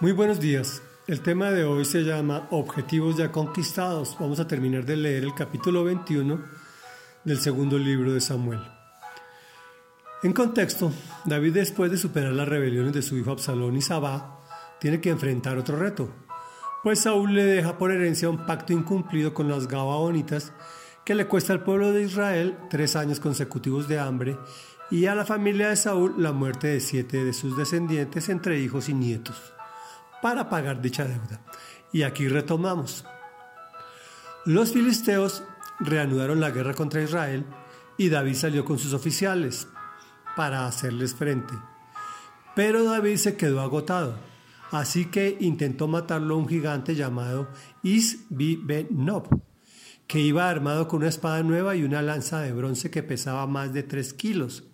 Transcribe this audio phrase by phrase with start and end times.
[0.00, 0.80] Muy buenos días.
[1.06, 4.16] El tema de hoy se llama Objetivos ya conquistados.
[4.18, 6.42] Vamos a terminar de leer el capítulo 21
[7.22, 8.60] del segundo libro de Samuel.
[10.22, 10.90] En contexto,
[11.26, 14.40] David después de superar las rebeliones de su hijo Absalón y Sabá,
[14.80, 16.08] tiene que enfrentar otro reto,
[16.82, 20.54] pues Saúl le deja por herencia un pacto incumplido con las Gabaonitas
[21.04, 24.38] que le cuesta al pueblo de Israel tres años consecutivos de hambre
[24.90, 28.88] y a la familia de Saúl la muerte de siete de sus descendientes entre hijos
[28.88, 29.52] y nietos
[30.22, 31.40] para pagar dicha deuda.
[31.92, 33.04] Y aquí retomamos.
[34.44, 35.42] Los filisteos
[35.80, 37.44] reanudaron la guerra contra Israel
[37.96, 39.68] y David salió con sus oficiales
[40.36, 41.54] para hacerles frente.
[42.54, 44.16] Pero David se quedó agotado,
[44.70, 47.48] así que intentó matarlo un gigante llamado
[47.82, 49.28] Isbi-Ben-Nob,
[50.06, 53.72] que iba armado con una espada nueva y una lanza de bronce que pesaba más
[53.72, 54.64] de tres kilos.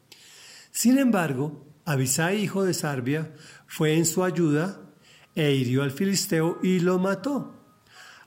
[0.70, 3.34] Sin embargo, Abisai, hijo de Sarbia,
[3.66, 4.85] fue en su ayuda
[5.36, 7.54] e hirió al filisteo y lo mató.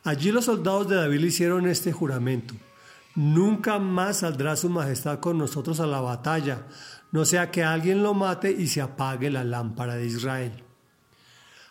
[0.04, 2.54] Allí los soldados de David le hicieron este juramento.
[3.16, 6.68] Nunca más saldrá su majestad con nosotros a la batalla,
[7.12, 10.64] no sea que alguien lo mate y se apague la lámpara de Israel.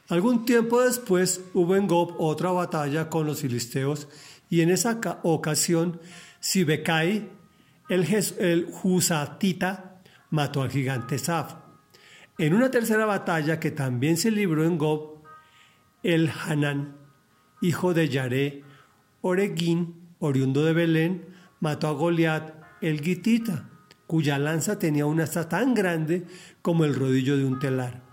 [0.09, 4.09] Algún tiempo después hubo en Gob otra batalla con los filisteos
[4.51, 6.01] y en esa ocasión
[6.41, 7.31] Sibecai,
[7.89, 8.07] el,
[8.39, 8.69] el
[10.31, 11.55] mató al gigante Saf.
[12.39, 15.18] En una tercera batalla que también se libró en Gob,
[16.15, 16.97] el Hanán,
[17.61, 18.65] hijo de Yaré,
[19.21, 21.27] Oreguín, oriundo de Belén,
[21.61, 23.69] mató a Goliat el Gitita,
[24.07, 26.25] cuya lanza tenía una asta tan grande
[26.63, 28.05] como el rodillo de un telar.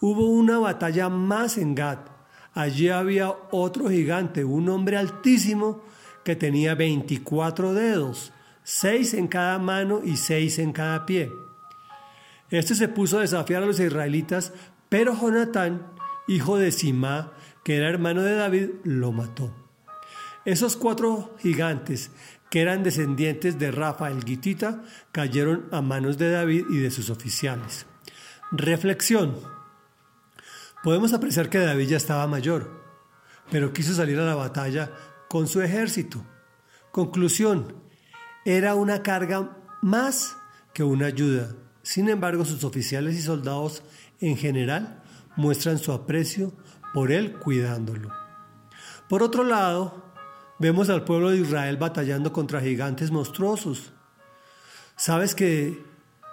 [0.00, 2.08] Hubo una batalla más en Gat.
[2.54, 5.84] Allí había otro gigante, un hombre altísimo
[6.24, 11.30] que tenía 24 dedos, seis en cada mano y seis en cada pie.
[12.48, 14.54] Este se puso a desafiar a los israelitas,
[14.88, 15.91] pero Jonatán,
[16.28, 17.32] hijo de Simá,
[17.64, 19.54] que era hermano de David, lo mató.
[20.44, 22.10] Esos cuatro gigantes,
[22.50, 27.10] que eran descendientes de Rafa el Gitita, cayeron a manos de David y de sus
[27.10, 27.86] oficiales.
[28.50, 29.36] Reflexión.
[30.82, 32.82] Podemos apreciar que David ya estaba mayor,
[33.50, 34.90] pero quiso salir a la batalla
[35.28, 36.26] con su ejército.
[36.90, 37.76] Conclusión.
[38.44, 40.36] Era una carga más
[40.74, 41.54] que una ayuda.
[41.82, 43.82] Sin embargo, sus oficiales y soldados
[44.20, 45.01] en general
[45.36, 46.52] muestran su aprecio
[46.92, 48.10] por él cuidándolo.
[49.08, 50.12] Por otro lado,
[50.58, 53.92] vemos al pueblo de Israel batallando contra gigantes monstruosos.
[54.96, 55.84] ¿Sabes que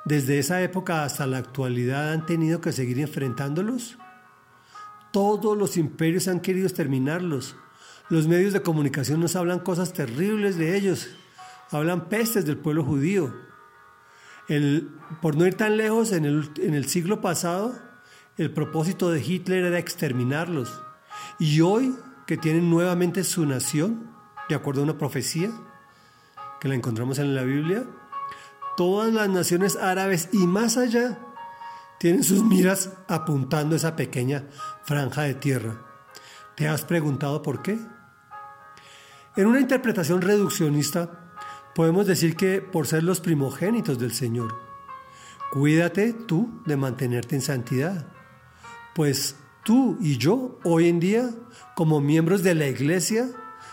[0.06, 3.98] desde esa época hasta la actualidad han tenido que seguir enfrentándolos?
[5.12, 7.56] Todos los imperios han querido exterminarlos.
[8.10, 11.10] Los medios de comunicación nos hablan cosas terribles de ellos.
[11.72, 13.34] Hablan pestes del pueblo judío.
[15.22, 17.89] por no ir tan lejos, en el, en el siglo pasado,
[18.40, 20.82] el propósito de Hitler era exterminarlos.
[21.40, 21.94] Y hoy
[22.26, 24.12] que tienen nuevamente su nación,
[24.48, 25.52] de acuerdo a una profecía
[26.62, 27.84] que la encontramos en la Biblia,
[28.78, 31.20] todas las naciones árabes y más allá
[32.00, 34.46] tienen sus miras apuntando esa pequeña
[34.84, 35.82] franja de tierra.
[36.56, 37.78] ¿Te has preguntado por qué?
[39.36, 41.34] En una interpretación reduccionista,
[41.76, 44.58] podemos decir que por ser los primogénitos del Señor,
[45.52, 48.08] cuídate tú de mantenerte en santidad
[49.00, 51.30] pues tú y yo hoy en día,
[51.74, 53.30] como miembros de la iglesia,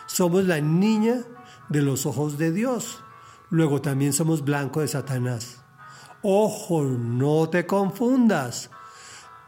[0.07, 1.25] somos la niña
[1.69, 3.03] de los ojos de Dios.
[3.51, 5.65] Luego también somos blanco de Satanás.
[6.23, 8.71] Ojo, no te confundas.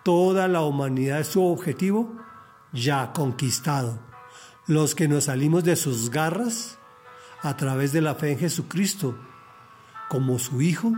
[0.03, 2.13] Toda la humanidad es su objetivo
[2.73, 4.01] ya conquistado.
[4.67, 6.77] Los que nos salimos de sus garras
[7.41, 9.17] a través de la fe en Jesucristo,
[10.09, 10.93] como su Hijo,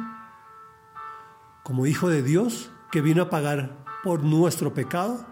[1.64, 5.24] como Hijo de Dios, que vino a pagar por nuestro pecado,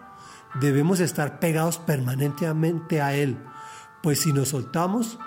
[0.60, 3.38] debemos estar pegados permanentemente a Él,
[4.02, 5.18] pues si nos soltamos,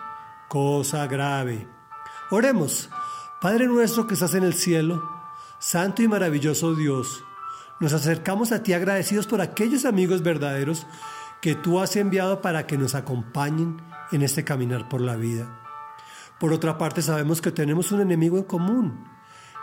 [0.49, 1.67] cosa grave.
[2.29, 2.89] Oremos,
[3.41, 5.03] Padre nuestro que estás en el cielo,
[5.59, 7.23] Santo y maravilloso Dios,
[7.79, 10.85] nos acercamos a ti agradecidos por aquellos amigos verdaderos
[11.41, 15.59] que tú has enviado para que nos acompañen en este caminar por la vida.
[16.39, 19.05] Por otra parte, sabemos que tenemos un enemigo en común,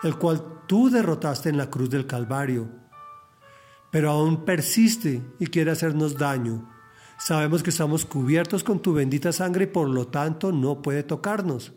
[0.03, 2.88] el cual tú derrotaste en la cruz del Calvario
[3.91, 6.69] pero aún persiste y quiere hacernos daño.
[7.19, 11.73] Sabemos que estamos cubiertos con tu bendita sangre y por lo tanto no puede tocarnos.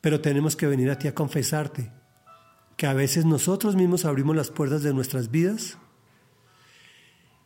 [0.00, 1.90] Pero tenemos que venir a ti a confesarte
[2.76, 5.78] que a veces nosotros mismos abrimos las puertas de nuestras vidas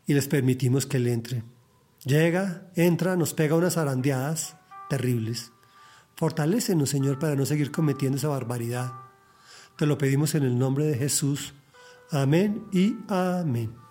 [0.07, 1.45] y les permitimos que él entre.
[2.05, 4.57] Llega, entra, nos pega unas arandeadas
[4.89, 5.53] terribles.
[6.17, 8.93] Fortalécenos, Señor, para no seguir cometiendo esa barbaridad.
[9.77, 11.55] Te lo pedimos en el nombre de Jesús.
[12.11, 13.88] Amén y amén.